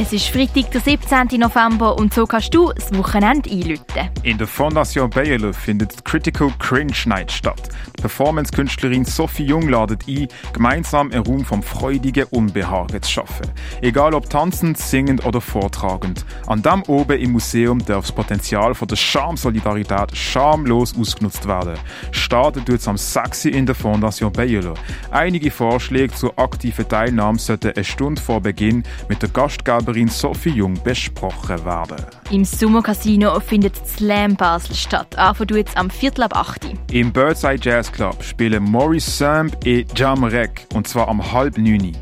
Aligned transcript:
Es 0.00 0.12
ist 0.12 0.28
Freitag, 0.28 0.70
der 0.70 0.80
17. 0.80 1.40
November 1.40 1.98
und 1.98 2.14
so 2.14 2.24
kannst 2.24 2.54
du 2.54 2.72
das 2.72 2.96
Wochenende 2.96 3.50
einläuten. 3.50 4.08
In 4.22 4.38
der 4.38 4.46
Fondation 4.46 5.10
Bayerle 5.10 5.52
findet 5.52 6.04
Critical 6.04 6.52
Cringe 6.60 6.94
Night 7.06 7.32
statt. 7.32 7.60
Die 7.96 8.02
Performance-Künstlerin 8.02 9.04
Sophie 9.04 9.46
Jung 9.46 9.68
ladet 9.68 10.06
ein, 10.06 10.28
gemeinsam 10.52 11.10
einen 11.10 11.26
Raum 11.26 11.44
vom 11.44 11.64
freudigen 11.64 12.26
Unbehagen 12.30 13.02
zu 13.02 13.10
schaffen. 13.10 13.50
Egal 13.80 14.14
ob 14.14 14.30
tanzend, 14.30 14.78
singend 14.78 15.26
oder 15.26 15.40
vortragend. 15.40 16.24
An 16.46 16.62
dem 16.62 16.84
oben 16.84 17.18
im 17.18 17.32
Museum 17.32 17.84
darf 17.84 18.06
das 18.06 18.12
Potenzial 18.12 18.76
von 18.76 18.86
der 18.86 18.94
Charme-Solidarität 18.94 20.16
schamlos 20.16 20.96
ausgenutzt 20.96 21.48
werden. 21.48 21.74
Startet 22.12 22.66
tut 22.66 22.78
es 22.78 22.86
am 22.86 22.96
Sexy 22.96 23.48
in 23.48 23.66
der 23.66 23.74
Fondation 23.74 24.32
Bayerle. 24.32 24.74
Einige 25.10 25.50
Vorschläge 25.50 26.14
zur 26.14 26.38
aktiven 26.38 26.88
Teilnahme 26.88 27.40
sollten 27.40 27.72
eine 27.74 27.82
Stunde 27.82 28.22
vor 28.22 28.40
Beginn 28.40 28.84
mit 29.08 29.22
der 29.22 29.30
Gastgeberin 29.30 29.87
Sophie 30.08 30.50
Jung 30.50 30.74
besprochen 30.84 31.64
werden. 31.64 31.96
Im 32.30 32.44
Sommercasino 32.44 33.40
findet 33.40 33.74
Slam 33.86 34.36
Basel 34.36 34.74
statt. 34.74 35.16
Anfangen 35.16 35.56
jetzt 35.56 35.76
am 35.76 35.88
Viertel 35.88 36.24
ab 36.24 36.36
8 36.36 36.64
Uhr. 36.66 36.72
Im 36.92 37.12
Birdside 37.12 37.58
Jazz 37.60 37.90
Club 37.90 38.22
spielen 38.22 38.64
Maurice 38.64 39.10
Samp 39.10 39.56
et 39.64 39.98
Jam 39.98 40.24
Rek 40.24 40.66
und 40.74 40.86
zwar 40.86 41.08
am 41.08 41.32
halb 41.32 41.56
neun. 41.56 41.96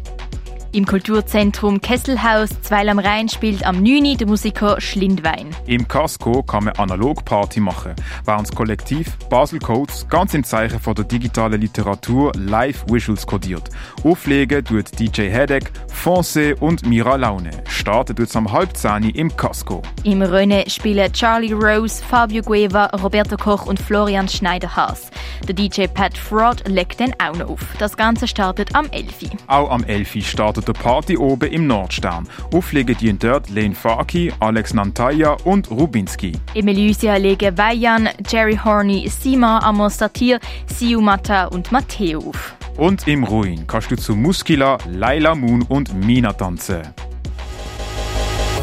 Im 0.77 0.85
Kulturzentrum 0.85 1.80
Kesselhaus 1.80 2.51
Zweil 2.61 2.91
am 2.91 2.98
Rhein 2.98 3.30
spielt 3.30 3.65
am 3.67 3.83
9. 3.83 4.19
der 4.19 4.27
Musiker 4.27 4.79
Schlindwein. 4.79 5.57
Im 5.65 5.89
Casco 5.89 6.43
kann 6.43 6.65
man 6.65 6.77
analog 6.77 7.25
Party 7.25 7.61
machen, 7.61 7.95
während 8.27 8.47
das 8.47 8.55
Kollektiv 8.55 9.17
Basel 9.31 9.59
Codes 9.59 10.07
ganz 10.11 10.34
im 10.34 10.45
Zeichen 10.45 10.79
von 10.79 10.95
der 10.95 11.07
digitalen 11.07 11.62
Literatur 11.62 12.31
Live 12.37 12.84
Visuals 12.91 13.27
kodiert. 13.27 13.70
Auflegen 14.05 14.62
tut 14.67 15.01
DJ 15.01 15.31
Hedek, 15.31 15.73
Foncé 15.91 16.55
und 16.61 16.84
Mira 16.84 17.17
Laune. 17.17 17.53
Startet 17.70 18.19
jetzt 18.19 18.37
am 18.37 18.53
halb 18.53 18.72
im 19.15 19.34
Casco. 19.34 19.81
Im 20.05 20.22
René 20.22 20.69
spielen 20.69 21.11
Charlie 21.11 21.55
Rose, 21.55 22.05
Fabio 22.05 22.43
Gueva, 22.43 22.89
Roberto 23.03 23.39
Koch 23.39 23.65
und 23.65 23.81
Florian 23.81 24.28
Schneider-Haas. 24.28 25.11
Der 25.47 25.55
DJ 25.55 25.87
Pat 25.87 26.17
Fraud 26.17 26.69
legt 26.69 27.01
dann 27.01 27.12
auch 27.23 27.37
noch 27.37 27.51
auf. 27.51 27.61
Das 27.79 27.97
Ganze 27.97 28.29
startet 28.29 28.75
am 28.75 28.87
11. 28.91 29.31
Auch 29.47 29.70
am 29.70 29.84
11. 29.84 30.27
startet 30.27 30.69
der 30.69 30.73
Party 30.73 31.17
oben 31.17 31.51
im 31.51 31.67
Nordstern. 31.67 32.28
Auflegen 32.53 32.97
die 32.98 33.12
dort 33.19 33.51
Lane 33.51 33.75
Faki, 33.75 34.33
Alex 34.41 34.75
Nantaya 34.75 35.37
und 35.45 35.70
Rubinski. 35.70 36.33
Im 36.55 36.69
Elysia 36.69 37.17
legen 37.17 37.56
Vajan, 37.56 38.09
Jerry 38.28 38.59
Horny, 38.62 39.09
Sima, 39.09 39.59
Amos 39.61 39.98
Satir, 39.98 40.39
Siu 40.67 41.01
Mata 41.01 41.47
und 41.47 41.73
Matteo 41.73 42.21
auf. 42.28 42.55
Und 42.77 43.09
im 43.09 43.25
Ruin 43.25 43.67
kannst 43.67 43.91
du 43.91 43.97
zu 43.97 44.15
Muskila, 44.15 44.78
Laila 44.91 45.34
Moon 45.34 45.62
und 45.62 45.95
Mina 46.05 46.33
tanzen. 46.33 46.83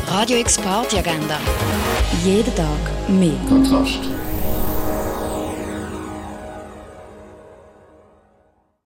Radio 0.07 0.37
X 0.37 0.59
Party 0.59 0.99
Agenda. 0.99 1.39
Jeden 2.23 2.53
Tag 2.55 2.67
mehr. 3.07 3.33
Kontrast. 3.49 3.99